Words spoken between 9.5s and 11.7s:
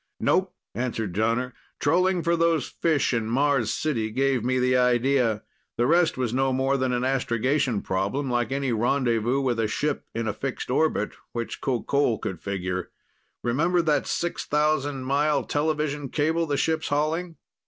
a ship in a fixed orbit, which